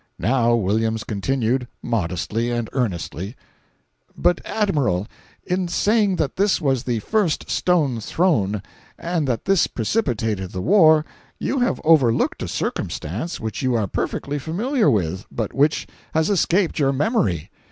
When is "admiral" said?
4.45-5.05